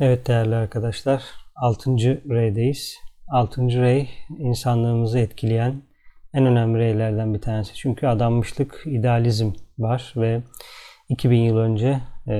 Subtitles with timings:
[0.00, 1.90] Evet değerli arkadaşlar, 6.
[2.30, 2.96] reydeyiz.
[3.28, 3.62] 6.
[3.62, 5.82] rey insanlığımızı etkileyen
[6.34, 7.74] en önemli reylerden bir tanesi.
[7.74, 10.42] Çünkü adanmışlık, idealizm var ve
[11.08, 12.34] 2000 yıl önce e,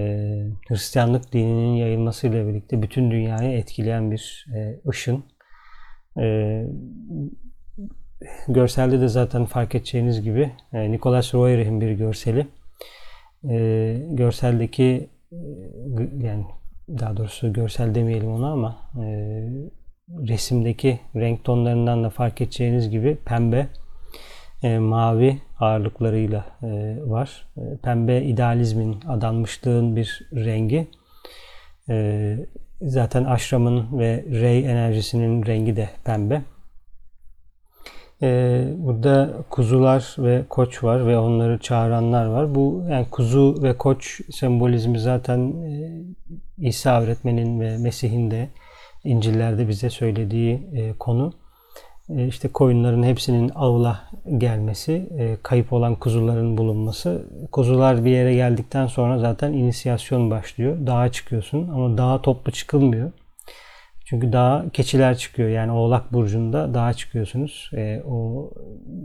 [0.69, 5.25] Hristiyanlık dininin yayılmasıyla birlikte bütün dünyayı etkileyen bir e, ışın.
[6.21, 6.63] E,
[8.49, 12.47] görselde de zaten fark edeceğiniz gibi e, Nicholas Royer'in bir görseli.
[13.49, 13.57] E,
[14.11, 15.39] görseldeki e,
[16.19, 16.45] yani
[16.89, 19.07] daha doğrusu görsel demeyelim ona ama e,
[20.29, 23.67] resimdeki renk tonlarından da fark edeceğiniz gibi pembe,
[24.63, 27.49] e, mavi ağırlıklarıyla e, var.
[27.57, 30.89] E, pembe idealizmin, adanmışlığın bir rengi.
[31.89, 32.37] E,
[32.83, 36.43] zaten aşramın ve rey enerjisinin rengi de pembe.
[38.23, 42.55] Ee, burada kuzular ve koç var ve onları çağıranlar var.
[42.55, 46.03] Bu yani kuzu ve koç sembolizmi zaten e,
[46.59, 48.49] İsa öğretmenin ve Mesih'in de
[49.05, 51.33] İncil'lerde bize söylediği e, konu.
[52.09, 54.01] E, işte koyunların hepsinin avla
[54.39, 57.27] gelmesi, e, kayıp olan kuzuların bulunması.
[57.53, 60.87] Kuzular bir yere geldikten sonra zaten inisiyasyon başlıyor.
[60.87, 63.13] Dağa çıkıyorsun ama dağa toplu çıkılmıyor.
[64.09, 65.49] Çünkü dağa keçiler çıkıyor.
[65.49, 67.71] Yani Oğlak Burcu'nda dağa çıkıyorsunuz.
[67.77, 68.51] E, o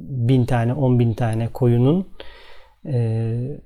[0.09, 2.07] bin tane, on bin tane koyunun
[2.85, 3.59] e,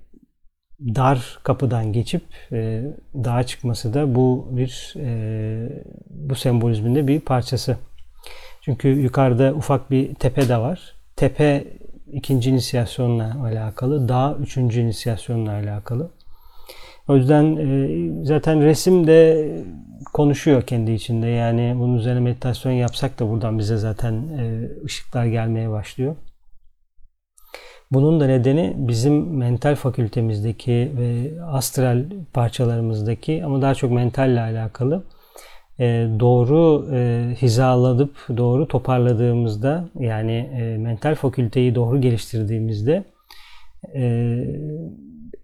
[0.81, 7.78] dar kapıdan geçip e, dağa çıkması da bu bir e, bu sembolizmin de bir parçası.
[8.61, 10.95] Çünkü yukarıda ufak bir tepe de var.
[11.16, 11.63] Tepe
[12.11, 16.11] ikinci inisiyasyonla alakalı, dağ üçüncü inisiyasyonla alakalı.
[17.08, 19.50] O yüzden e, zaten resim de
[20.14, 21.28] konuşuyor kendi içinde.
[21.28, 26.16] Yani bunun üzerine meditasyon yapsak da buradan bize zaten e, ışıklar gelmeye başlıyor.
[27.92, 35.03] Bunun da nedeni bizim mental fakültemizdeki ve astral parçalarımızdaki ama daha çok mentalle alakalı
[35.80, 35.86] e,
[36.19, 36.88] doğru
[37.42, 43.03] hizaladıp doğru toparladığımızda yani mental fakülteyi doğru geliştirdiğimizde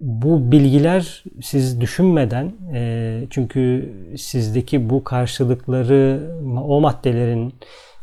[0.01, 6.31] bu bilgiler siz düşünmeden e, çünkü sizdeki bu karşılıkları
[6.67, 7.53] o maddelerin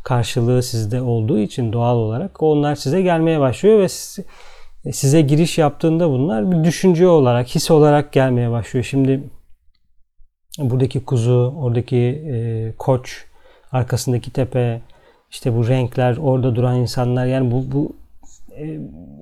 [0.04, 3.88] karşılığı sizde olduğu için doğal olarak onlar size gelmeye başlıyor ve
[4.92, 8.84] size giriş yaptığında bunlar bir düşünce olarak, his olarak gelmeye başlıyor.
[8.84, 9.22] Şimdi
[10.58, 13.24] buradaki kuzu, oradaki e, koç,
[13.72, 14.80] arkasındaki tepe,
[15.30, 17.92] işte bu renkler, orada duran insanlar yani bu, bu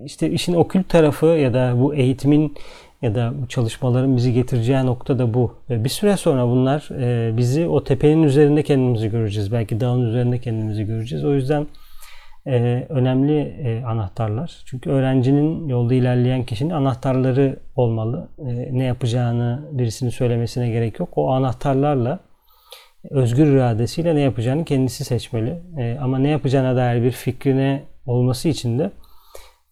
[0.04, 2.54] işte işin okült tarafı ya da bu eğitimin
[3.02, 5.54] ya da bu çalışmaların bizi getireceği nokta da bu.
[5.70, 9.52] Bir süre sonra bunlar e, bizi o tepenin üzerinde kendimizi göreceğiz.
[9.52, 11.24] Belki dağın üzerinde kendimizi göreceğiz.
[11.24, 11.66] O yüzden
[12.46, 14.62] e, önemli anahtarlar.
[14.66, 18.28] Çünkü öğrencinin yolda ilerleyen kişinin anahtarları olmalı.
[18.70, 21.08] Ne yapacağını birisinin söylemesine gerek yok.
[21.16, 22.18] O anahtarlarla
[23.10, 25.58] özgür iradesiyle ne yapacağını kendisi seçmeli.
[26.00, 29.05] Ama ne yapacağına dair bir fikrine olması için de e,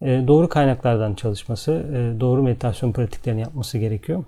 [0.01, 4.23] doğru kaynaklardan çalışması, e, doğru meditasyon pratiklerini yapması gerekiyor.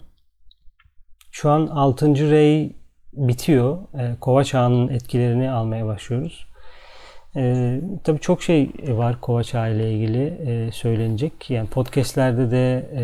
[1.31, 2.31] Şu an 6.
[2.31, 2.75] rey
[3.13, 3.77] bitiyor.
[3.99, 6.47] E, kova çağının etkilerini almaya başlıyoruz.
[7.37, 11.49] Ee, tabii çok şey var Kova Çağı ile ilgili e, söylenecek.
[11.49, 13.03] Yani podcastlerde de e,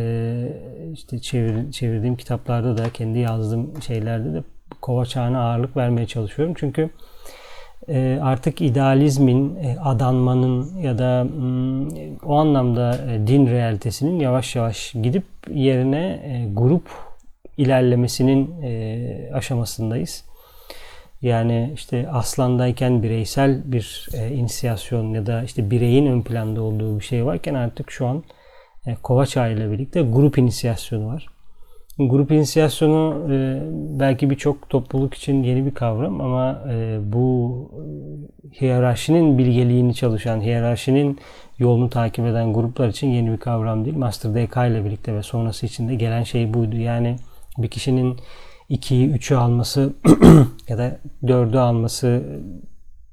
[0.94, 4.44] işte çevir, çevirdiğim kitaplarda da kendi yazdığım şeylerde de
[4.82, 6.54] Kova Çağı'na ağırlık vermeye çalışıyorum.
[6.58, 6.90] Çünkü e,
[8.22, 11.88] artık idealizmin, e, adanmanın ya da mm,
[12.26, 16.20] o anlamda e, din realitesinin yavaş yavaş gidip yerine
[16.54, 16.90] grup
[17.58, 18.62] ilerlemesinin
[19.34, 20.26] aşamasındayız.
[21.22, 27.26] Yani işte aslandayken bireysel bir inisiyasyon ya da işte bireyin ön planda olduğu bir şey
[27.26, 28.24] varken artık şu an
[29.04, 31.33] Kovaça ile birlikte grup inisiyasyonu var.
[32.00, 33.62] Grup inisiyasyonu e,
[34.00, 41.20] belki birçok topluluk için yeni bir kavram ama e, bu e, hiyerarşinin bilgeliğini çalışan, hiyerarşinin
[41.58, 43.98] yolunu takip eden gruplar için yeni bir kavram değil.
[43.98, 46.76] Master DK ile birlikte ve sonrası için de gelen şey buydu.
[46.76, 47.16] Yani
[47.58, 48.18] bir kişinin
[48.70, 49.94] 2'yi 3'ü alması
[50.68, 52.24] ya da 4'ü alması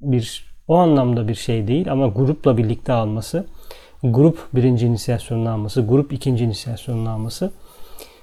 [0.01, 3.47] bir o anlamda bir şey değil ama grupla birlikte alması,
[4.03, 7.51] grup birinci inisiyasyonunu alması, grup ikinci inisiyasyonunu alması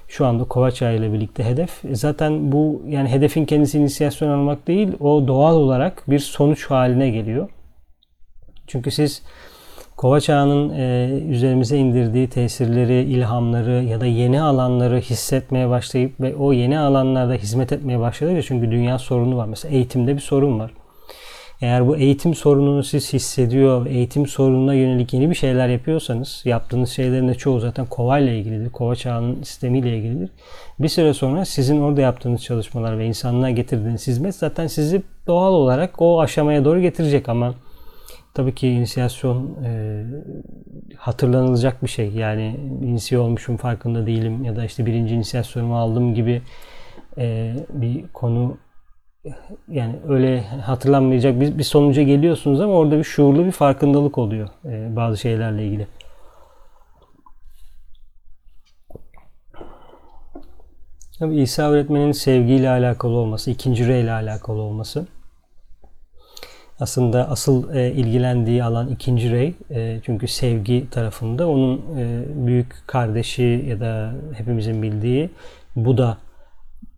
[0.08, 1.84] şu anda Kovaça ile birlikte hedef.
[1.84, 7.10] E, zaten bu yani hedefin kendisi inisiyasyon almak değil, o doğal olarak bir sonuç haline
[7.10, 7.48] geliyor.
[8.66, 9.22] Çünkü siz
[9.96, 16.78] Kovaçağ'ın e, üzerimize indirdiği tesirleri, ilhamları ya da yeni alanları hissetmeye başlayıp ve o yeni
[16.78, 19.46] alanlarda hizmet etmeye başladıkça çünkü dünya sorunu var.
[19.46, 20.70] Mesela eğitimde bir sorun var.
[21.60, 27.28] Eğer bu eğitim sorununu siz hissediyor, eğitim sorununa yönelik yeni bir şeyler yapıyorsanız, yaptığınız şeylerin
[27.28, 28.70] de çoğu zaten kova ile ilgilidir.
[28.70, 30.30] Kova çağının sistemiyle ilgilidir.
[30.78, 36.02] Bir süre sonra sizin orada yaptığınız çalışmalar ve insanlığa getirdiğiniz hizmet zaten sizi doğal olarak
[36.02, 37.54] o aşamaya doğru getirecek ama
[38.34, 40.04] tabii ki inisiyasyon e,
[40.96, 42.10] hatırlanılacak bir şey.
[42.10, 46.42] Yani inisiye olmuşum farkında değilim ya da işte birinci inisiyasyonumu aldım gibi
[47.18, 48.56] e, bir konu
[49.68, 54.96] yani öyle hatırlanmayacak bir, bir sonuca geliyorsunuz ama orada bir şuurlu bir farkındalık oluyor e,
[54.96, 55.86] bazı şeylerle ilgili.
[61.18, 65.06] Tabii İsa öğretmenin sevgiyle alakalı olması, ikinci re ile alakalı olması.
[66.80, 69.54] Aslında asıl e, ilgilendiği alan ikinci rey.
[69.70, 75.30] E, çünkü sevgi tarafında onun e, büyük kardeşi ya da hepimizin bildiği
[75.76, 76.18] Buda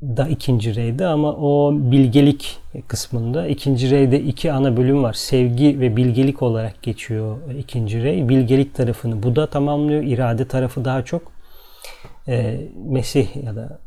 [0.03, 2.59] da ikinci reyde ama o bilgelik
[2.89, 5.13] kısmında ikinci reyde iki ana bölüm var.
[5.13, 8.29] Sevgi ve bilgelik olarak geçiyor ikinci rey.
[8.29, 10.03] Bilgelik tarafını Buda tamamlıyor.
[10.03, 11.23] irade tarafı daha çok
[12.29, 13.79] e, Mesih ya da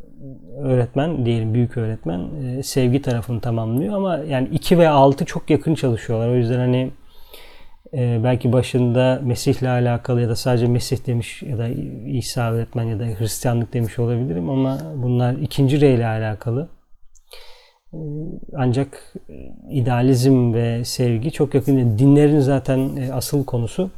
[0.58, 5.76] öğretmen diyelim büyük öğretmen e, sevgi tarafını tamamlıyor ama yani 2 ve 6 çok yakın
[5.76, 6.30] çalışıyorlar.
[6.30, 6.92] O yüzden hani
[7.94, 11.68] e, belki başında Mesih'le alakalı ya da sadece Mesih demiş ya da
[12.08, 16.70] İsa öğretmen ya da Hristiyanlık demiş olabilirim ama bunlar ikinci rey ile alakalı.
[17.94, 17.98] E,
[18.58, 19.14] ancak
[19.70, 21.98] idealizm ve sevgi çok yakın.
[21.98, 23.90] Dinlerin zaten e, asıl konusu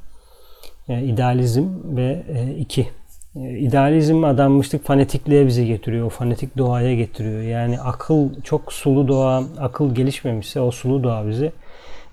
[0.90, 2.88] e, idealizm ve e, iki.
[3.36, 6.06] E, idealizm adanmışlık fanatikliğe bizi getiriyor.
[6.06, 7.42] O fanatik doğaya getiriyor.
[7.42, 11.52] Yani akıl çok sulu doğa, akıl gelişmemişse o sulu doğa bizi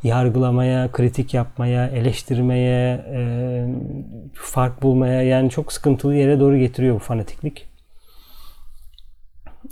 [0.02, 3.66] yargılamaya, kritik yapmaya, eleştirmeye, e,
[4.34, 7.66] fark bulmaya yani çok sıkıntılı yere doğru getiriyor bu fanatiklik.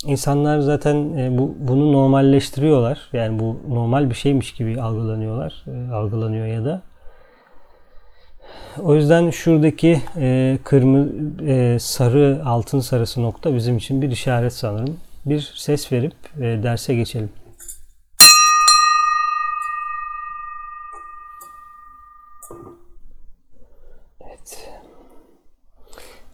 [0.06, 3.08] İnsanlar zaten e, bu bunu normalleştiriyorlar.
[3.12, 6.82] Yani bu normal bir şeymiş gibi algılanıyorlar, e, algılanıyor ya da.
[8.82, 11.12] O yüzden şuradaki e, kırmızı,
[11.46, 14.96] e, sarı, altın sarısı nokta bizim için bir işaret sanırım.
[15.26, 17.30] Bir ses verip e, derse geçelim.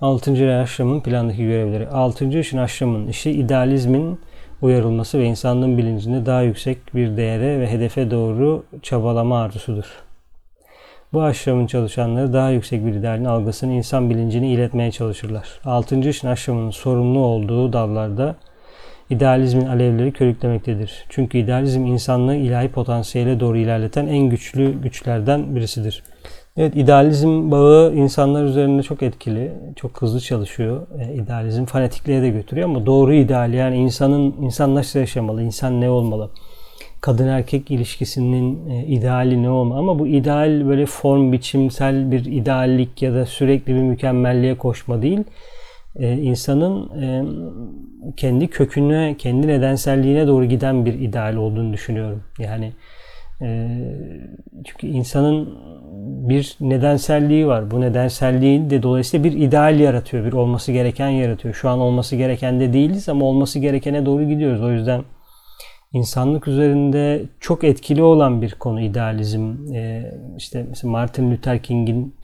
[0.01, 0.61] 6.
[0.61, 1.89] aşramın plandaki görevleri.
[1.89, 2.39] 6.
[2.39, 4.21] işin aşramın işi idealizmin
[4.63, 9.85] uyarılması ve insanlığın bilincinde daha yüksek bir değere ve hedefe doğru çabalama arzusudur.
[11.13, 15.61] Bu aşramın çalışanları daha yüksek bir idealin algısını insan bilincini iletmeye çalışırlar.
[15.65, 16.09] 6.
[16.09, 18.37] işin aşramının sorumlu olduğu dallarda
[19.11, 21.05] idealizmin alevleri körüklemektedir.
[21.09, 26.03] Çünkü idealizm insanlığı ilahi potansiyele doğru ilerleten en güçlü güçlerden birisidir.
[26.57, 30.87] Evet, idealizm bağı insanlar üzerinde çok etkili, çok hızlı çalışıyor.
[30.99, 35.91] E, idealizm fanatikliğe de götürüyor ama doğru ideal yani insanın insan nasıl yaşamalı, insan ne
[35.91, 36.31] olmalı?
[37.01, 43.03] kadın erkek ilişkisinin e, ideali ne olma ama bu ideal böyle form biçimsel bir ideallik
[43.03, 45.25] ya da sürekli bir mükemmelliğe koşma değil.
[45.97, 47.25] E, insanın e,
[48.17, 52.23] kendi köküne, kendi nedenselliğine doğru giden bir ideal olduğunu düşünüyorum.
[52.39, 52.73] Yani
[54.65, 55.59] çünkü insanın
[56.29, 57.71] bir nedenselliği var.
[57.71, 61.55] Bu nedenselliği de dolayısıyla bir ideal yaratıyor, bir olması gereken yaratıyor.
[61.55, 64.63] Şu an olması gereken de değiliz ama olması gerekene doğru gidiyoruz.
[64.63, 65.05] O yüzden
[65.93, 69.73] insanlık üzerinde çok etkili olan bir konu idealizm.
[69.75, 72.15] Ee, işte mesela Martin Luther King'in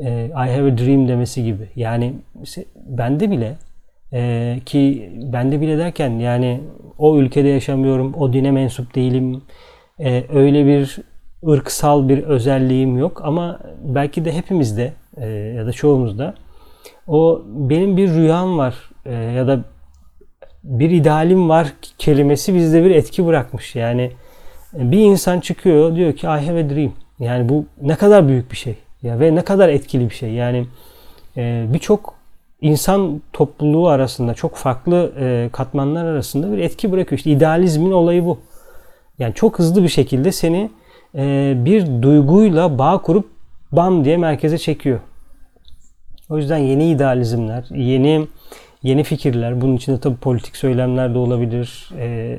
[0.00, 1.68] e, I have a dream demesi gibi.
[1.76, 2.12] Yani
[2.76, 3.56] bende bile
[4.12, 6.60] e, ki bende bile derken yani
[6.98, 9.42] o ülkede yaşamıyorum, o dine mensup değilim,
[10.00, 10.98] e, öyle bir
[11.48, 16.34] ırksal bir özelliğim yok ama belki de hepimizde e, ya da çoğumuzda
[17.06, 19.60] o benim bir rüyam var e, ya da
[20.64, 23.76] bir idealim var kelimesi bizde bir etki bırakmış.
[23.76, 24.10] Yani
[24.72, 26.92] bir insan çıkıyor diyor ki I have a dream.
[27.18, 28.74] Yani bu ne kadar büyük bir şey.
[29.02, 30.32] Ya ve ne kadar etkili bir şey.
[30.32, 30.66] Yani
[31.36, 32.14] e, birçok
[32.60, 37.18] insan topluluğu arasında çok farklı e, katmanlar arasında bir etki bırakıyor.
[37.18, 38.38] İşte idealizmin olayı bu.
[39.18, 40.70] Yani çok hızlı bir şekilde seni
[41.14, 43.30] e, bir duyguyla bağ kurup
[43.72, 45.00] bam diye merkeze çekiyor.
[46.30, 48.26] O yüzden yeni idealizmler, yeni
[48.82, 52.38] yeni fikirler, bunun içinde tabii politik söylemler de olabilir, e,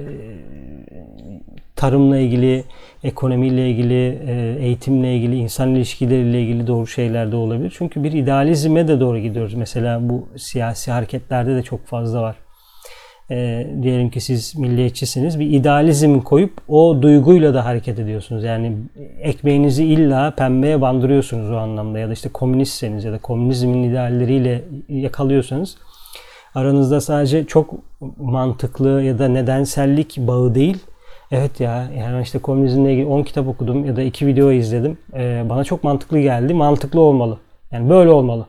[1.76, 2.64] tarımla ilgili,
[3.04, 7.74] ekonomiyle ilgili, e, eğitimle ilgili, insan ilişkileriyle ilgili doğru şeyler de olabilir.
[7.78, 9.54] Çünkü bir idealizme de doğru gidiyoruz.
[9.54, 12.36] Mesela bu siyasi hareketlerde de çok fazla var.
[13.32, 15.40] E, diyelim ki siz milliyetçisiniz.
[15.40, 18.44] Bir idealizm koyup o duyguyla da hareket ediyorsunuz.
[18.44, 18.78] Yani
[19.22, 22.00] ekmeğinizi illa pembeye bandırıyorsunuz o anlamda.
[22.00, 25.78] Ya da işte komünistseniz ya da komünizmin idealleriyle yakalıyorsanız
[26.56, 27.74] aranızda sadece çok
[28.18, 30.78] mantıklı ya da nedensellik bağı değil,
[31.32, 34.98] Evet ya yani işte komünizmle ilgili 10 kitap okudum ya da 2 video izledim.
[35.14, 36.54] Ee, bana çok mantıklı geldi.
[36.54, 37.38] Mantıklı olmalı.
[37.72, 38.46] Yani böyle olmalı.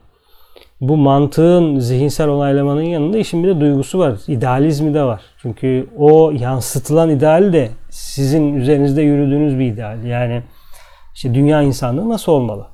[0.80, 4.14] Bu mantığın zihinsel onaylamanın yanında işin bir de duygusu var.
[4.28, 5.20] İdealizmi de var.
[5.42, 10.04] Çünkü o yansıtılan ideal de sizin üzerinizde yürüdüğünüz bir ideal.
[10.04, 10.42] Yani
[11.14, 12.66] işte dünya insanlığı nasıl olmalı?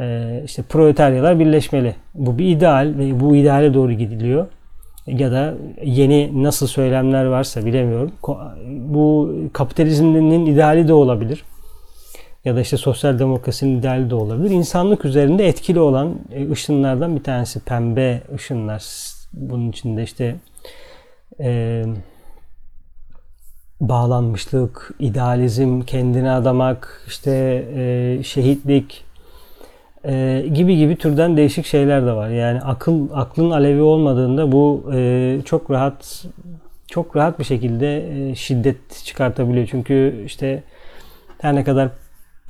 [0.00, 1.94] Ee, işte proletaryalar birleşmeli.
[2.14, 4.46] Bu bir ideal ve bu ideale doğru gidiliyor
[5.06, 8.12] ya da yeni nasıl söylemler varsa bilemiyorum.
[8.68, 11.44] Bu kapitalizmin ideali de olabilir.
[12.44, 14.50] Ya da işte sosyal demokrasinin ideali de olabilir.
[14.50, 18.84] İnsanlık üzerinde etkili olan e, ışınlardan bir tanesi pembe ışınlar.
[19.32, 20.36] Bunun içinde işte
[21.40, 21.84] e,
[23.80, 29.04] bağlanmışlık, idealizm, kendini adamak, işte e, şehitlik,
[30.04, 32.28] e, gibi gibi türden değişik şeyler de var.
[32.28, 36.24] Yani akıl aklın alevi olmadığında bu e, çok rahat
[36.86, 39.68] çok rahat bir şekilde e, şiddet çıkartabiliyor.
[39.70, 40.62] Çünkü işte
[41.38, 41.90] her ne kadar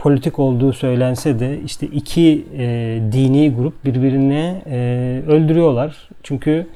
[0.00, 2.64] politik olduğu söylense de işte iki e,
[3.12, 6.08] dini grup birbirine e, öldürüyorlar.
[6.22, 6.66] Çünkü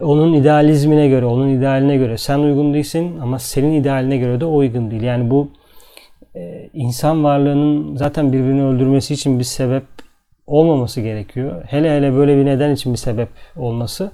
[0.00, 4.56] onun idealizmine göre, onun idealine göre sen uygun değilsin ama senin idealine göre de o
[4.56, 5.02] uygun değil.
[5.02, 5.50] Yani bu
[6.36, 9.84] e, insan varlığının zaten birbirini öldürmesi için bir sebep
[10.46, 11.62] olmaması gerekiyor.
[11.66, 14.10] Hele hele böyle bir neden için bir sebep olması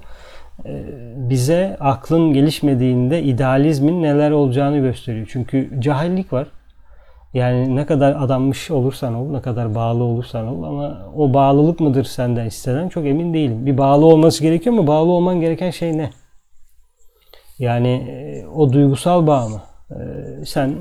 [0.65, 0.83] e,
[1.15, 5.27] bize aklın gelişmediğinde idealizmin neler olacağını gösteriyor.
[5.31, 6.47] Çünkü cahillik var.
[7.33, 12.03] Yani ne kadar adanmış olursan ol, ne kadar bağlı olursan ol ama o bağlılık mıdır
[12.03, 13.65] senden istenen çok emin değilim.
[13.65, 14.87] Bir bağlı olması gerekiyor mu?
[14.87, 16.09] Bağlı olman gereken şey ne?
[17.59, 19.61] Yani e, o duygusal bağ mı?
[19.91, 19.95] E,
[20.45, 20.75] sen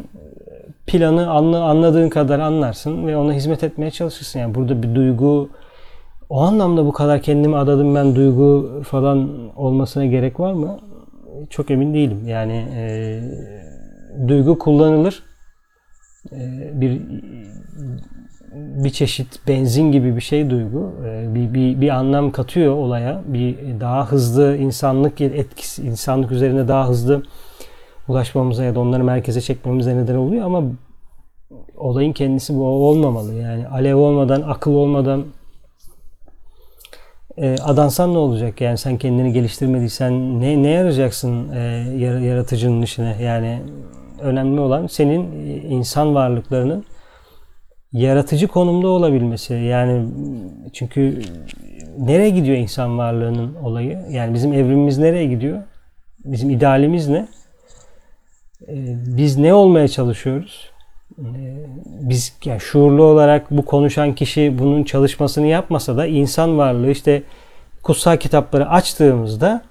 [0.87, 4.40] planı anladığın kadar anlarsın ve ona hizmet etmeye çalışırsın.
[4.40, 5.49] Yani burada bir duygu
[6.30, 10.78] o anlamda bu kadar kendimi adadım ben duygu falan olmasına gerek var mı?
[11.50, 12.28] Çok emin değilim.
[12.28, 13.21] Yani e,
[14.28, 15.29] duygu kullanılır.
[16.32, 17.00] E, bir
[18.54, 20.92] bir çeşit benzin gibi bir şey duygu.
[21.06, 23.22] E, bir, bir, bir anlam katıyor olaya.
[23.26, 27.22] Bir daha hızlı insanlık etkisi, insanlık üzerine daha hızlı
[28.08, 30.62] ulaşmamıza ya da onları merkeze çekmemize neden oluyor ama
[31.76, 33.34] olayın kendisi bu olmamalı.
[33.34, 35.24] Yani alev olmadan, akıl olmadan
[37.38, 38.60] e, adansan ne olacak?
[38.60, 41.60] Yani sen kendini geliştirmediysen ne, ne yarayacaksın e,
[42.00, 43.16] yaratıcının işine?
[43.22, 43.62] Yani
[44.22, 46.84] önemli olan senin e, insan varlıklarının
[47.92, 49.54] yaratıcı konumda olabilmesi.
[49.54, 50.08] Yani
[50.72, 51.22] çünkü
[51.98, 53.98] nereye gidiyor insan varlığının olayı?
[54.10, 55.62] Yani bizim evrimimiz nereye gidiyor?
[56.24, 57.28] Bizim idealimiz ne?
[58.68, 58.74] E,
[59.16, 60.70] biz ne olmaya çalışıyoruz?
[62.00, 67.22] Biz yani şuurlu olarak bu konuşan kişi bunun çalışmasını yapmasa da insan varlığı işte
[67.82, 69.62] kutsal kitapları açtığımızda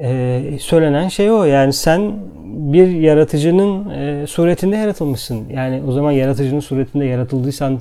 [0.00, 1.44] e, söylenen şey o.
[1.44, 2.12] Yani sen
[2.44, 5.48] bir yaratıcının e, suretinde yaratılmışsın.
[5.48, 7.80] Yani o zaman yaratıcının suretinde yaratıldıysan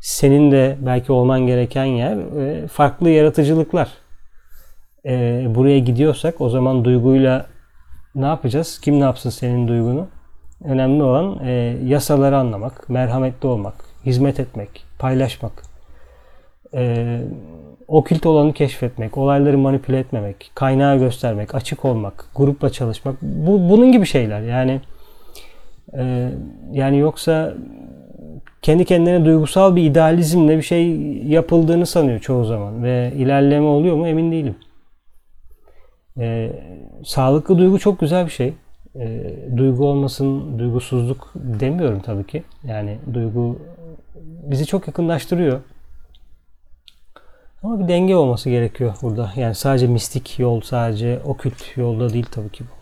[0.00, 3.88] senin de belki olman gereken yer e, farklı yaratıcılıklar.
[5.06, 7.46] E, buraya gidiyorsak o zaman duyguyla
[8.14, 8.80] ne yapacağız?
[8.80, 10.06] Kim ne yapsın senin duygunu?
[10.64, 11.52] Önemli olan e,
[11.84, 13.74] yasaları anlamak, merhametli olmak,
[14.06, 15.52] hizmet etmek, paylaşmak,
[16.74, 17.20] e,
[17.88, 23.22] okült olanı keşfetmek, olayları manipüle etmemek, kaynağı göstermek, açık olmak, grupla çalışmak.
[23.22, 24.40] Bu bunun gibi şeyler.
[24.40, 24.80] Yani
[25.98, 26.30] e,
[26.72, 27.54] yani yoksa
[28.62, 34.08] kendi kendine duygusal bir idealizmle bir şey yapıldığını sanıyor çoğu zaman ve ilerleme oluyor mu
[34.08, 34.54] emin değilim.
[36.18, 36.52] E,
[37.04, 38.52] sağlıklı duygu çok güzel bir şey
[38.94, 42.42] e, duygu olmasın, duygusuzluk demiyorum tabii ki.
[42.64, 43.58] Yani duygu
[44.50, 45.60] bizi çok yakınlaştırıyor.
[47.66, 49.32] Ama bir denge olması gerekiyor burada.
[49.36, 52.76] Yani sadece mistik yol, sadece okült yolda değil tabii ki bu.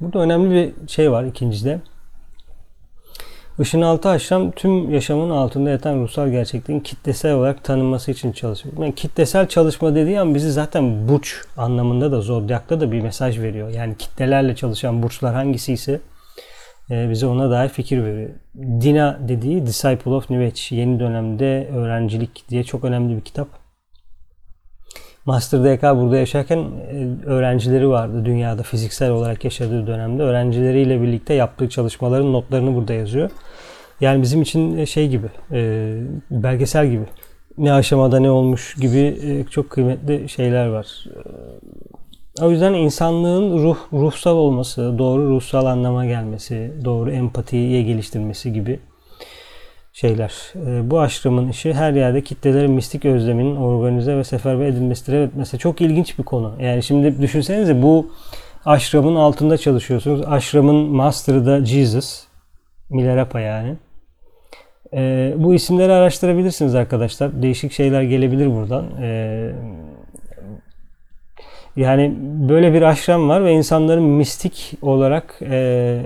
[0.00, 1.80] Burada önemli bir şey var ikincide.
[3.58, 8.74] Işın altı aşram tüm yaşamın altında yatan ruhsal gerçekliğin kitlesel olarak tanınması için çalışıyor.
[8.78, 13.68] Yani kitlesel çalışma dediği an bizi zaten burç anlamında da zodyakta da bir mesaj veriyor.
[13.68, 16.00] Yani kitlelerle çalışan burçlar hangisi ise
[16.90, 18.30] bize ona dair fikir veriyor.
[18.56, 23.48] Dina dediği Disciple of New Age yeni dönemde öğrencilik diye çok önemli bir kitap.
[25.26, 30.22] Master DK burada yaşarken e, öğrencileri vardı dünyada fiziksel olarak yaşadığı dönemde.
[30.22, 33.30] Öğrencileriyle birlikte yaptığı çalışmaların notlarını burada yazıyor.
[34.00, 35.92] Yani bizim için e, şey gibi, e,
[36.30, 37.04] belgesel gibi.
[37.58, 39.16] Ne aşamada ne olmuş gibi
[39.50, 41.04] çok kıymetli şeyler var.
[42.42, 48.80] O yüzden insanlığın ruh ruhsal olması, doğru ruhsal anlama gelmesi, doğru empatiye geliştirmesi gibi
[49.92, 50.32] şeyler.
[50.54, 55.12] E, bu aşramın işi her yerde kitlelerin mistik özleminin organize ve seferber edilmesidir.
[55.12, 56.54] Evet mesela çok ilginç bir konu.
[56.60, 58.10] Yani şimdi düşünsenize bu
[58.64, 60.22] aşramın altında çalışıyorsunuz.
[60.26, 62.24] Aşramın master'ı da Jesus.
[62.90, 63.76] Milarepa yani.
[64.94, 67.42] E, bu isimleri araştırabilirsiniz arkadaşlar.
[67.42, 68.84] Değişik şeyler gelebilir buradan.
[69.02, 69.52] E,
[71.76, 72.14] yani
[72.48, 75.56] böyle bir aşram var ve insanların mistik olarak e,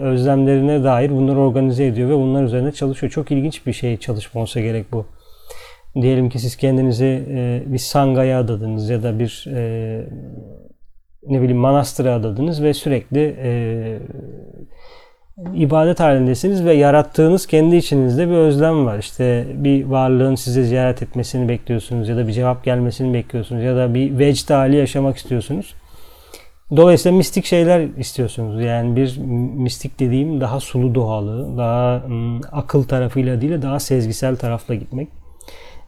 [0.03, 3.13] özlemlerine dair bunları organize ediyor ve bunlar üzerine çalışıyor.
[3.13, 5.07] Çok ilginç bir şey çalışma olsa gerek bu.
[5.95, 10.05] Diyelim ki siz kendinizi e, bir sangaya adadınız ya da bir e,
[11.27, 13.99] ne bileyim manastıra adadınız ve sürekli e,
[15.55, 18.99] ibadet halindesiniz ve yarattığınız kendi içinizde bir özlem var.
[18.99, 23.95] İşte bir varlığın sizi ziyaret etmesini bekliyorsunuz ya da bir cevap gelmesini bekliyorsunuz ya da
[23.95, 25.75] bir vecd hali yaşamak istiyorsunuz.
[26.77, 28.63] Dolayısıyla mistik şeyler istiyorsunuz.
[28.65, 29.19] Yani bir
[29.57, 35.09] mistik dediğim daha sulu doğalı, daha ım, akıl tarafıyla değil daha sezgisel tarafla gitmek.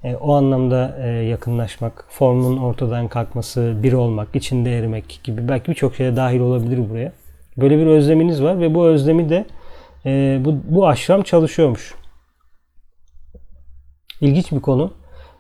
[0.05, 5.95] E, o anlamda e, yakınlaşmak, formun ortadan kalkması, bir olmak, içinde erimek gibi belki birçok
[5.95, 7.13] şeye dahil olabilir buraya.
[7.57, 9.47] Böyle bir özleminiz var ve bu özlemi de
[10.07, 11.95] e, bu, bu aşram çalışıyormuş.
[14.21, 14.93] İlginç bir konu.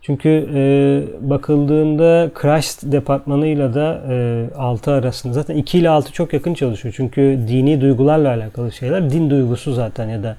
[0.02, 6.54] Çünkü e, bakıldığında Christ departmanıyla da e, 6 arasında zaten 2 ile 6 çok yakın
[6.54, 6.95] çalışıyor.
[6.97, 10.37] Çünkü dini duygularla alakalı şeyler din duygusu zaten ya da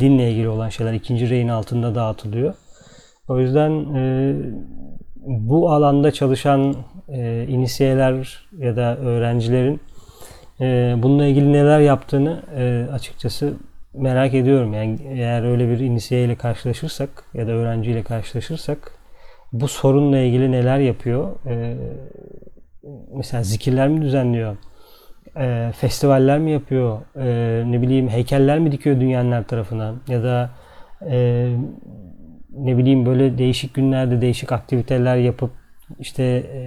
[0.00, 2.54] dinle ilgili olan şeyler ikinci reyin altında dağıtılıyor.
[3.28, 4.34] O yüzden e,
[5.26, 6.74] bu alanda çalışan
[7.08, 9.80] e, inisiyeler ya da öğrencilerin
[10.60, 13.54] e, bununla ilgili neler yaptığını e, açıkçası
[13.94, 14.74] merak ediyorum.
[14.74, 18.92] Yani eğer öyle bir inisiye ile karşılaşırsak ya da öğrenciyle karşılaşırsak
[19.52, 21.28] bu sorunla ilgili neler yapıyor?
[21.46, 21.76] E,
[23.14, 24.56] mesela zikirler mi düzenliyor?
[25.36, 26.98] E, festivaller mi yapıyor?
[27.70, 29.94] Ne bileyim heykeller mi dikiyor dünyanın her tarafına?
[30.08, 30.50] Ya da
[31.10, 31.48] e,
[32.56, 35.50] ne bileyim böyle değişik günlerde değişik aktiviteler yapıp
[35.98, 36.60] işte e,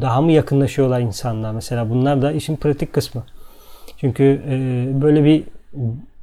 [0.00, 3.22] daha mı yakınlaşıyorlar insanlar mesela bunlar da işin pratik kısmı.
[3.96, 5.44] Çünkü e, böyle bir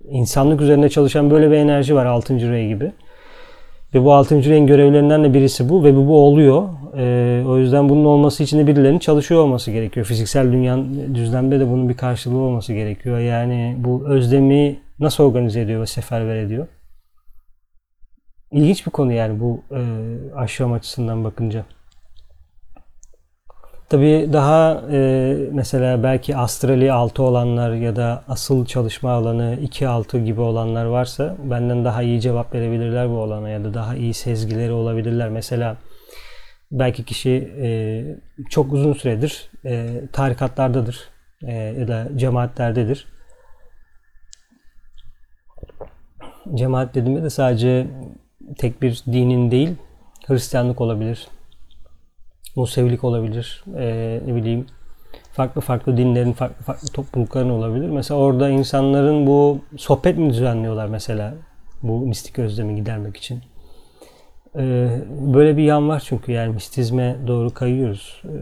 [0.09, 2.51] insanlık üzerine çalışan böyle bir enerji var 6.
[2.51, 2.91] rey gibi.
[3.93, 4.43] Ve bu 6.
[4.43, 6.69] reyin görevlerinden de birisi bu ve bu, bu oluyor.
[6.97, 10.05] E, o yüzden bunun olması için de birilerinin çalışıyor olması gerekiyor.
[10.05, 13.19] Fiziksel dünyanın düzlemde de bunun bir karşılığı olması gerekiyor.
[13.19, 16.67] Yani bu özlemi nasıl organize ediyor ve seferber ediyor?
[18.51, 19.81] İlginç bir konu yani bu e,
[20.35, 21.65] aşram açısından bakınca.
[23.93, 30.41] Tabii daha e, mesela belki astrali 6 olanlar ya da asıl çalışma alanı 2-6 gibi
[30.41, 35.29] olanlar varsa benden daha iyi cevap verebilirler bu olana ya da daha iyi sezgileri olabilirler.
[35.29, 35.77] Mesela
[36.71, 37.69] belki kişi e,
[38.49, 41.09] çok uzun süredir e, tarikatlardadır
[41.43, 43.07] e, ya da cemaatlerdedir.
[46.53, 47.87] Cemaat dediğimde de sadece
[48.57, 49.75] tek bir dinin değil
[50.27, 51.27] Hristiyanlık olabilir,
[52.55, 54.65] Musevilik olabilir, e, ne bileyim
[55.31, 57.89] farklı farklı dinlerin, farklı farklı toplulukların olabilir.
[57.89, 61.33] Mesela orada insanların bu sohbet mi düzenliyorlar mesela
[61.83, 63.41] bu mistik özlemi gidermek için.
[64.55, 64.89] E,
[65.33, 68.21] böyle bir yan var çünkü yani mistizme doğru kayıyoruz.
[68.25, 68.35] E,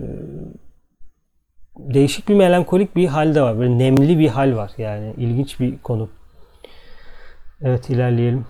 [1.77, 3.59] değişik bir melankolik bir hal de var.
[3.59, 6.09] Böyle nemli bir hal var yani ilginç bir konu.
[7.61, 8.45] Evet ilerleyelim.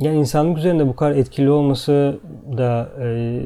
[0.00, 2.20] Yani insanlık üzerinde bu kadar etkili olması
[2.58, 3.40] da e,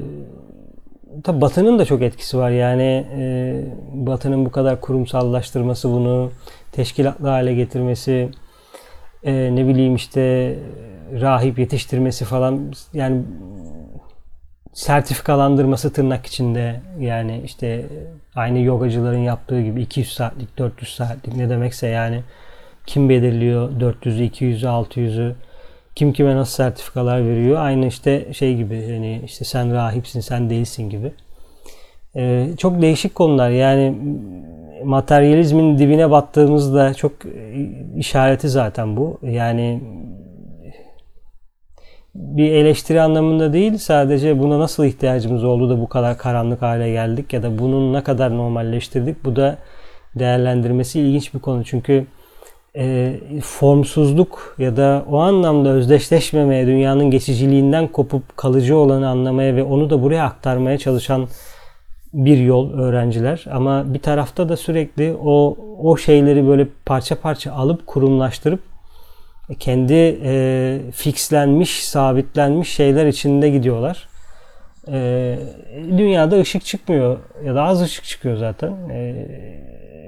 [1.24, 2.50] tabi Batı'nın da çok etkisi var.
[2.50, 3.54] Yani e,
[3.92, 6.30] Batı'nın bu kadar kurumsallaştırması bunu,
[6.72, 8.28] teşkilatlı hale getirmesi,
[9.24, 10.54] e, ne bileyim işte
[11.20, 13.22] rahip yetiştirmesi falan yani
[14.72, 17.86] sertifikalandırması tırnak içinde yani işte
[18.34, 22.22] aynı yogacıların yaptığı gibi 200 saatlik 400 saatlik ne demekse yani
[22.86, 25.34] kim belirliyor 400'ü 200'ü 600'ü
[25.94, 27.61] kim kime nasıl sertifikalar veriyor.
[27.61, 31.12] Aynı işte şey gibi hani işte sen rahipsin sen değilsin gibi.
[32.16, 33.98] Ee, çok değişik konular yani
[34.85, 37.12] materyalizmin dibine battığımızda çok
[37.96, 39.18] işareti zaten bu.
[39.22, 39.80] Yani
[42.14, 47.33] bir eleştiri anlamında değil sadece buna nasıl ihtiyacımız oldu da bu kadar karanlık hale geldik
[47.33, 49.59] ya da bunun ne kadar normalleştirdik bu da
[50.18, 52.07] değerlendirmesi ilginç bir konu çünkü
[52.76, 59.90] e, formsuzluk ya da o anlamda özdeşleşmemeye, dünyanın geçiciliğinden kopup kalıcı olanı anlamaya ve onu
[59.90, 61.28] da buraya aktarmaya çalışan
[62.12, 63.44] bir yol öğrenciler.
[63.50, 68.60] Ama bir tarafta da sürekli o o şeyleri böyle parça parça alıp kurumlaştırıp
[69.58, 74.08] kendi e, fixlenmiş, sabitlenmiş şeyler içinde gidiyorlar.
[74.92, 75.38] E,
[75.98, 78.72] dünyada ışık çıkmıyor ya da az ışık çıkıyor zaten.
[78.90, 79.26] E,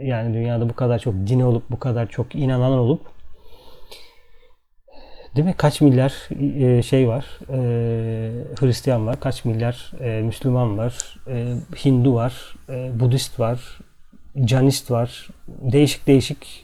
[0.03, 3.01] yani dünyada bu kadar çok din olup bu kadar çok inanan olup
[5.37, 5.55] Değil mi?
[5.59, 6.29] Kaç milyar
[6.61, 7.59] e, şey var, e,
[8.61, 11.19] Hristiyan var, kaç milyar e, Müslüman var,
[11.85, 12.57] Hindu var,
[13.01, 13.79] Budist var,
[14.45, 15.29] Canist var.
[15.49, 16.63] Değişik değişik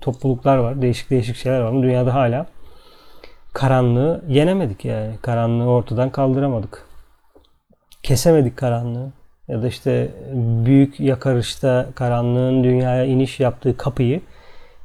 [0.00, 2.46] topluluklar var, değişik değişik şeyler var ama dünyada hala
[3.52, 5.14] karanlığı yenemedik yani.
[5.22, 6.86] Karanlığı ortadan kaldıramadık.
[8.02, 9.12] Kesemedik karanlığı.
[9.52, 10.10] Ya da işte
[10.64, 14.20] büyük yakarışta karanlığın dünyaya iniş yaptığı kapıyı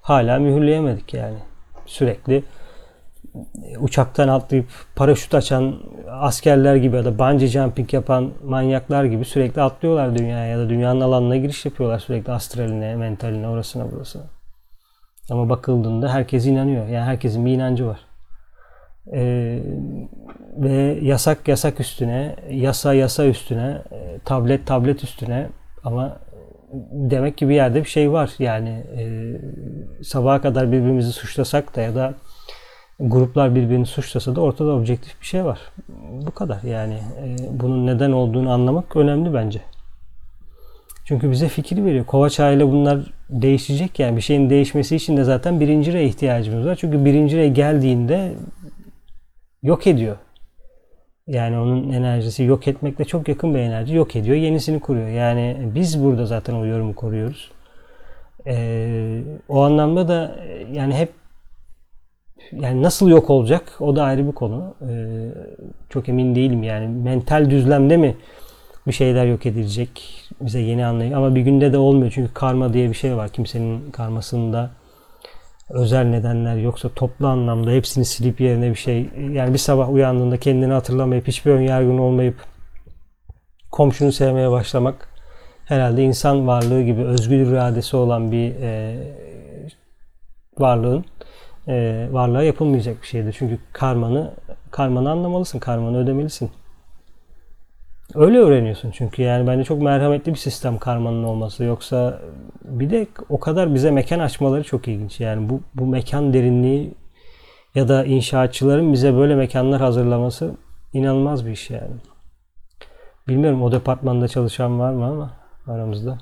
[0.01, 1.37] hala mühürleyemedik yani.
[1.85, 2.43] Sürekli
[3.79, 5.75] uçaktan atlayıp paraşüt açan
[6.11, 11.01] askerler gibi ya da bungee jumping yapan manyaklar gibi sürekli atlıyorlar dünyaya ya da dünyanın
[11.01, 14.23] alanına giriş yapıyorlar sürekli astraline, mentaline, orasına burasına.
[15.29, 16.87] Ama bakıldığında herkes inanıyor.
[16.87, 18.06] Yani herkesin bir inancı var.
[19.13, 19.59] Ee,
[20.57, 25.47] ve yasak yasak üstüne, yasa yasa üstüne, e, tablet tablet üstüne
[25.83, 26.17] ama
[26.91, 28.31] demek ki bir yerde bir şey var.
[28.39, 29.03] Yani e,
[30.03, 32.13] sabaha kadar birbirimizi suçlasak da ya da
[32.99, 35.59] gruplar birbirini suçlasa da ortada objektif bir şey var.
[36.25, 36.93] Bu kadar yani.
[36.93, 39.61] E, bunun neden olduğunu anlamak önemli bence.
[41.05, 42.05] Çünkü bize fikir veriyor.
[42.05, 46.75] Kovaç ile bunlar değişecek yani bir şeyin değişmesi için de zaten birinci rey ihtiyacımız var.
[46.75, 48.33] Çünkü birinci rey geldiğinde
[49.63, 50.17] yok ediyor.
[51.27, 54.35] Yani onun enerjisi yok etmekle çok yakın bir enerji yok ediyor.
[54.35, 55.07] Yenisini kuruyor.
[55.07, 57.51] Yani biz burada zaten o yorumu koruyoruz.
[58.47, 60.35] Ee, o anlamda da
[60.71, 61.09] yani hep
[62.51, 64.75] yani nasıl yok olacak o da ayrı bir konu.
[64.89, 65.29] Ee,
[65.89, 68.15] çok emin değilim yani mental düzlemde mi
[68.87, 72.89] bir şeyler yok edilecek bize yeni anlayış ama bir günde de olmuyor çünkü karma diye
[72.89, 74.69] bir şey var kimsenin karmasında
[75.69, 80.73] özel nedenler yoksa toplu anlamda hepsini silip yerine bir şey yani bir sabah uyandığında kendini
[80.73, 82.35] hatırlamayıp hiçbir ön yargın olmayıp
[83.71, 85.09] komşunu sevmeye başlamak
[85.65, 88.97] herhalde insan varlığı gibi özgür iradesi olan bir e,
[90.57, 91.05] varlığın
[91.67, 93.35] e, varlığa yapılmayacak bir şeydir.
[93.39, 94.33] Çünkü karmanı
[94.71, 96.51] karmanı anlamalısın, karmanı ödemelisin.
[98.15, 101.63] Öyle öğreniyorsun çünkü yani bence çok merhametli bir sistem karmanın olması.
[101.63, 102.19] Yoksa
[102.63, 105.19] bir de o kadar bize mekan açmaları çok ilginç.
[105.19, 106.93] Yani bu, bu mekan derinliği
[107.75, 110.55] ya da inşaatçıların bize böyle mekanlar hazırlaması
[110.93, 111.95] inanılmaz bir iş yani.
[113.27, 115.31] Bilmiyorum o departmanda çalışan var mı ama
[115.67, 116.17] aramızda.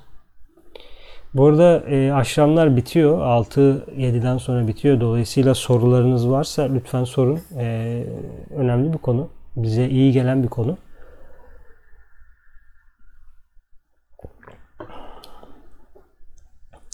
[1.33, 3.19] Bu arada e, aşramlar bitiyor.
[3.19, 5.01] 6-7'den sonra bitiyor.
[5.01, 7.39] Dolayısıyla sorularınız varsa lütfen sorun.
[7.57, 8.03] E,
[8.55, 9.29] önemli bir konu.
[9.55, 10.77] Bize iyi gelen bir konu.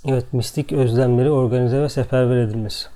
[0.08, 2.88] Evet, mistik özlemleri organize ve seferber edilmesi.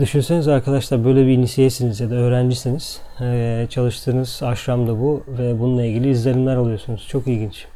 [0.00, 3.02] Düşünseniz arkadaşlar böyle bir inisiyesiniz ya da öğrencisiniz.
[3.20, 7.06] Ee, çalıştığınız aşram da bu ve bununla ilgili izlenimler alıyorsunuz.
[7.08, 7.66] Çok ilginç.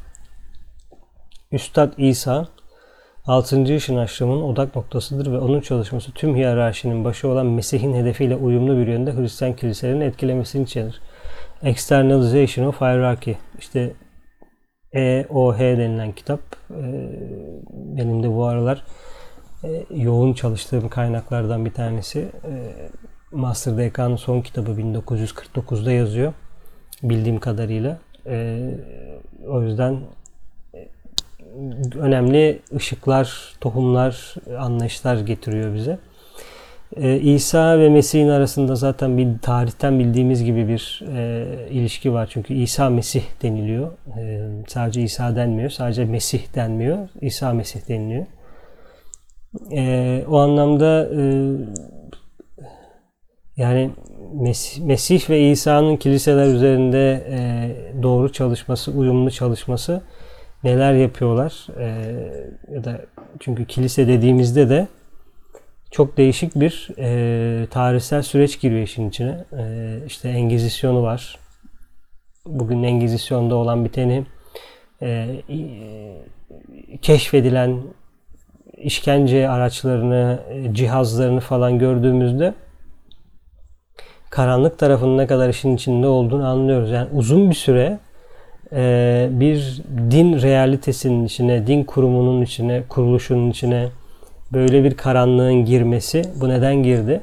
[1.51, 2.47] Üstad İsa
[3.25, 3.75] 6.
[3.75, 8.87] ışın aşramının odak noktasıdır ve onun çalışması tüm hiyerarşinin başı olan Mesih'in hedefiyle uyumlu bir
[8.87, 11.01] yönde Hristiyan kiliselerin etkilemesini içerir.
[11.63, 13.35] Externalization of Hierarchy.
[13.59, 13.93] İşte
[14.95, 16.39] EOH denilen kitap
[16.71, 16.83] e,
[17.73, 18.83] benim de bu aralar
[19.63, 22.19] e, yoğun çalıştığım kaynaklardan bir tanesi.
[22.19, 22.53] E,
[23.31, 26.33] Master Dekan'ın son kitabı 1949'da yazıyor.
[27.03, 27.97] Bildiğim kadarıyla.
[29.47, 29.99] O yüzden
[31.95, 35.99] önemli ışıklar, tohumlar, anlayışlar getiriyor bize.
[36.97, 42.27] Ee, İsa ve Mesih'in arasında zaten bir tarihten bildiğimiz gibi bir e, ilişki var.
[42.31, 43.91] Çünkü İsa Mesih deniliyor.
[44.17, 45.69] E, sadece İsa denmiyor.
[45.69, 47.09] Sadece Mesih denmiyor.
[47.21, 48.25] İsa Mesih deniliyor.
[49.71, 51.21] E, o anlamda e,
[53.57, 53.91] yani
[54.33, 60.01] Mesih, Mesih ve İsa'nın kiliseler üzerinde e, doğru çalışması, uyumlu çalışması
[60.63, 61.67] neler yapıyorlar?
[61.79, 61.85] E,
[62.73, 63.01] ya da
[63.39, 64.87] çünkü kilise dediğimizde de
[65.95, 69.45] çok değişik bir e, tarihsel süreç giriyor işin içine.
[69.57, 71.39] E, işte Engizisyonu var.
[72.45, 74.25] Bugün Engizisyon'da olan biteni
[75.01, 75.07] e,
[75.49, 75.57] e,
[77.01, 77.79] keşfedilen
[78.77, 82.53] işkence araçlarını, e, cihazlarını falan gördüğümüzde
[84.29, 86.91] karanlık tarafının ne kadar işin içinde olduğunu anlıyoruz.
[86.91, 87.99] Yani uzun bir süre
[88.71, 89.81] e, bir
[90.11, 93.89] din realitesinin içine, din kurumunun içine, kuruluşunun içine,
[94.53, 96.21] böyle bir karanlığın girmesi.
[96.41, 97.21] Bu neden girdi?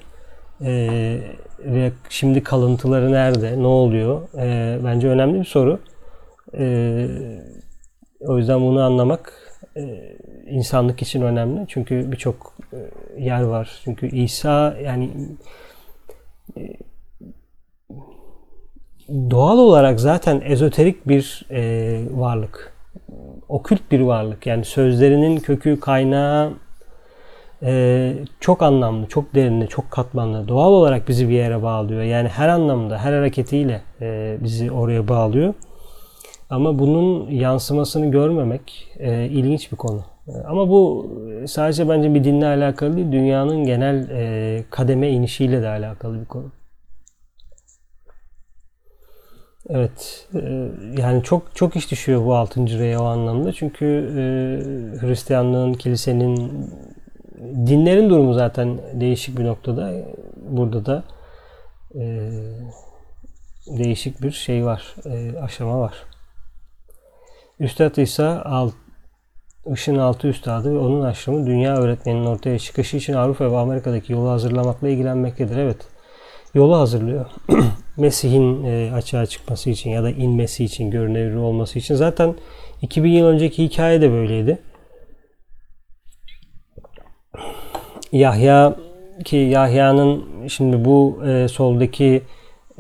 [0.64, 1.18] Ee,
[1.58, 3.62] ve şimdi kalıntıları nerede?
[3.62, 4.20] Ne oluyor?
[4.38, 5.78] Ee, bence önemli bir soru.
[6.58, 7.08] Ee,
[8.20, 9.32] o yüzden bunu anlamak
[9.76, 11.64] e, insanlık için önemli.
[11.68, 12.78] Çünkü birçok e,
[13.22, 13.80] yer var.
[13.84, 15.10] Çünkü İsa yani
[16.56, 16.62] e,
[19.08, 22.72] doğal olarak zaten ezoterik bir e, varlık.
[23.48, 24.46] Okült bir varlık.
[24.46, 26.52] Yani sözlerinin kökü, kaynağı,
[27.62, 30.48] e, çok anlamlı, çok derinli, çok katmanlı.
[30.48, 32.02] Doğal olarak bizi bir yere bağlıyor.
[32.02, 35.54] Yani her anlamda, her hareketiyle e, bizi oraya bağlıyor.
[36.50, 40.04] Ama bunun yansımasını görmemek e, ilginç bir konu.
[40.28, 41.10] E, ama bu
[41.46, 46.52] sadece bence bir dinle alakalı değil, dünyanın genel e, kademe inişiyle de alakalı bir konu.
[49.70, 52.78] Evet, e, yani çok çok iş düşüyor bu 6.
[52.78, 53.52] reye o anlamda.
[53.52, 54.22] Çünkü e,
[55.06, 56.50] Hristiyanlığın, kilisenin,
[57.66, 59.92] dinlerin durumu zaten değişik bir noktada.
[60.36, 61.04] Burada da
[61.94, 62.30] e,
[63.66, 65.94] değişik bir şey var, e, aşama var.
[67.60, 68.72] Üstad İsa alt,
[69.74, 74.30] Işın altı üstadı ve onun aşramı dünya öğretmeninin ortaya çıkışı için Avrupa ve Amerika'daki yolu
[74.30, 75.56] hazırlamakla ilgilenmektedir.
[75.56, 75.76] Evet,
[76.54, 77.26] yolu hazırlıyor.
[77.96, 81.94] Mesih'in e, açığa çıkması için ya da inmesi için, görünevli olması için.
[81.94, 82.34] Zaten
[82.82, 84.58] 2000 yıl önceki hikaye de böyleydi.
[88.12, 88.76] Yahya
[89.24, 92.22] ki Yahya'nın şimdi bu e, soldaki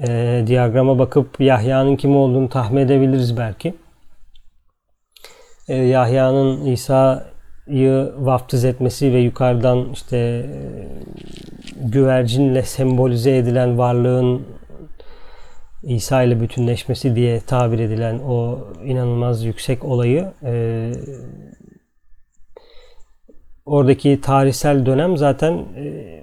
[0.08, 3.74] e, diyagrama bakıp Yahya'nın kim olduğunu tahmin edebiliriz belki.
[5.68, 10.46] E, Yahya'nın İsa'yı vaftiz etmesi ve yukarıdan işte e,
[11.80, 14.42] güvercinle sembolize edilen varlığın
[15.82, 20.92] İsa ile bütünleşmesi diye tabir edilen o inanılmaz yüksek olayı e,
[23.66, 26.22] oradaki tarihsel dönem zaten e,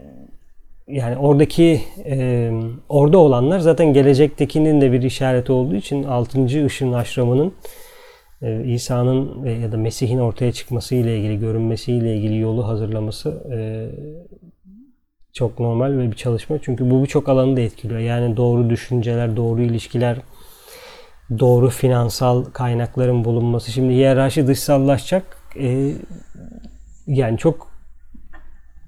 [0.87, 2.51] yani oradaki e,
[2.89, 6.65] orada olanlar zaten gelecektekinin de bir işareti olduğu için 6.
[6.65, 7.53] ışın aşramının
[8.41, 13.59] e, İsa'nın ya da Mesih'in ortaya çıkması ile ilgili, görünmesi ile ilgili yolu hazırlaması e,
[15.33, 16.57] çok normal ve bir çalışma.
[16.61, 17.99] Çünkü bu birçok alanı da etkiliyor.
[17.99, 20.17] Yani doğru düşünceler, doğru ilişkiler,
[21.39, 23.71] doğru finansal kaynakların bulunması.
[23.71, 25.37] Şimdi hiyerarşi dışsallaşacak.
[25.59, 25.93] E,
[27.09, 27.67] yani çok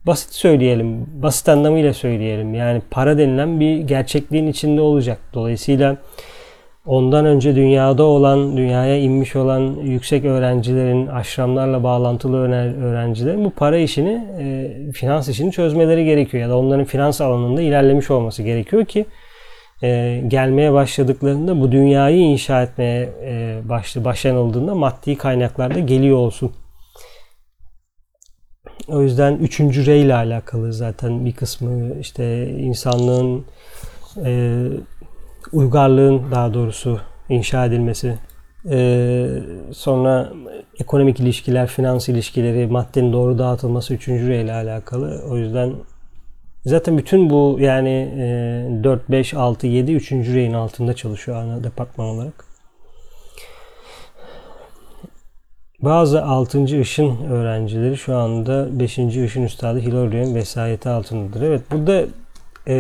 [0.08, 2.54] basit söyleyelim, basit anlamıyla söyleyelim.
[2.54, 5.20] Yani para denilen bir gerçekliğin içinde olacak.
[5.34, 5.98] Dolayısıyla
[6.86, 14.28] ondan önce dünyada olan, dünyaya inmiş olan yüksek öğrencilerin, aşramlarla bağlantılı öğrencilerin bu para işini,
[14.40, 16.44] e, finans işini çözmeleri gerekiyor.
[16.44, 19.06] Ya da onların finans alanında ilerlemiş olması gerekiyor ki
[19.84, 23.60] e, gelmeye başladıklarında bu dünyayı inşa etmeye e,
[24.06, 26.52] başlanıldığında maddi kaynaklar da geliyor olsun.
[28.88, 33.46] O yüzden üçüncü rey ile alakalı zaten bir kısmı işte insanlığın
[34.26, 34.64] e,
[35.52, 38.18] uygarlığın daha doğrusu inşa edilmesi
[38.70, 39.28] e,
[39.72, 40.34] sonra
[40.80, 45.22] ekonomik ilişkiler, finans ilişkileri, maddenin doğru dağıtılması üçüncü ile alakalı.
[45.30, 45.74] O yüzden
[46.66, 48.14] zaten bütün bu yani
[48.80, 52.51] e, 4, 5, 6, 7 üçüncü reyin altında çalışıyor ana departman olarak.
[55.82, 56.80] Bazı 6.
[56.82, 58.98] ışın öğrencileri şu anda 5.
[58.98, 61.42] ışın üstadı Hilarion vesayeti altındadır.
[61.42, 62.06] Evet burada
[62.68, 62.76] e,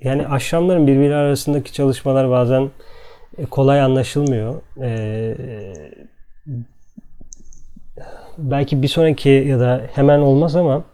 [0.00, 2.70] yani aşramların birbiri arasındaki çalışmalar bazen
[3.38, 4.62] e, kolay anlaşılmıyor.
[4.80, 5.36] E,
[8.38, 10.84] belki bir sonraki ya da hemen olmaz ama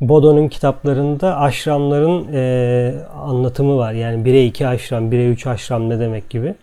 [0.00, 3.92] Bodo'nun kitaplarında aşramların e, anlatımı var.
[3.92, 6.54] Yani 1'e 2 aşram, 1'e 3 aşram ne demek gibi.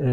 [0.00, 0.06] E,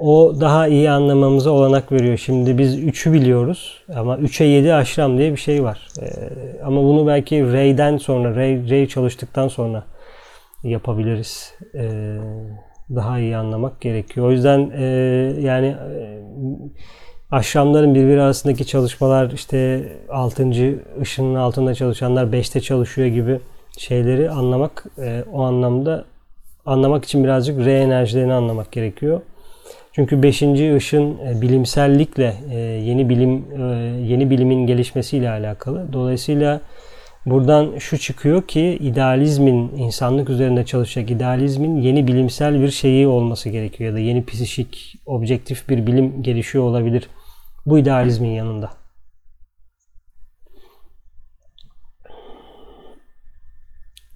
[0.00, 2.16] o daha iyi anlamamıza olanak veriyor.
[2.16, 5.88] Şimdi biz 3'ü biliyoruz ama 3'e 7 aşram diye bir şey var.
[6.02, 6.06] Ee,
[6.64, 9.84] ama bunu belki Ray'den sonra, Ray, Ray çalıştıktan sonra
[10.62, 11.54] yapabiliriz.
[11.74, 12.16] Ee,
[12.94, 14.26] daha iyi anlamak gerekiyor.
[14.26, 14.84] O yüzden e,
[15.40, 16.18] yani e,
[17.30, 20.50] aşramların birbiri arasındaki çalışmalar işte 6.
[21.00, 23.40] ışının altında çalışanlar 5'te çalışıyor gibi
[23.78, 26.04] şeyleri anlamak e, o anlamda
[26.66, 29.20] anlamak için birazcık re enerjilerini anlamak gerekiyor.
[29.92, 33.62] Çünkü beşinci ışın e, bilimsellikle e, yeni bilim e,
[34.06, 35.92] yeni bilimin gelişmesiyle alakalı.
[35.92, 36.60] Dolayısıyla
[37.26, 43.90] buradan şu çıkıyor ki idealizmin insanlık üzerinde çalışacak idealizmin yeni bilimsel bir şeyi olması gerekiyor
[43.90, 47.08] ya da yeni psişik objektif bir bilim gelişiyor olabilir
[47.66, 48.70] bu idealizmin yanında.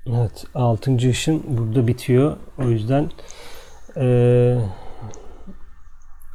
[0.07, 2.37] Evet, altıncı ışın burada bitiyor.
[2.59, 3.11] O yüzden
[3.97, 4.59] eee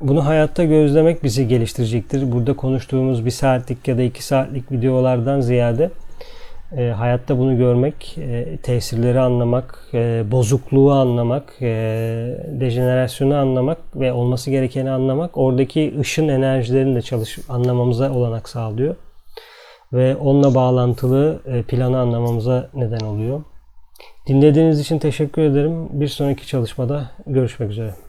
[0.02, 2.32] bunu hayatta gözlemek bizi geliştirecektir.
[2.32, 5.90] Burada konuştuğumuz bir saatlik ya da iki saatlik videolardan ziyade
[6.78, 11.68] e, hayatta bunu görmek, e, tesirleri anlamak, e, bozukluğu anlamak, e,
[12.48, 18.96] dejenerasyonu anlamak ve olması gerekeni anlamak, oradaki ışın enerjilerini de çalış anlamamıza olanak sağlıyor.
[19.94, 23.42] Ve onunla bağlantılı e, planı anlamamıza neden oluyor.
[24.28, 25.88] Dinlediğiniz için teşekkür ederim.
[25.92, 28.09] Bir sonraki çalışmada görüşmek üzere.